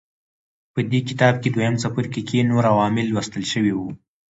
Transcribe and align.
په 0.73 0.79
دې 0.91 0.99
کتاب 1.09 1.33
دویم 1.53 1.75
څپرکي 1.81 2.21
کې 2.29 2.47
نور 2.51 2.63
عوامل 2.71 3.05
لوستل 3.09 3.43
شوي 3.53 3.73
وو. 3.75 3.89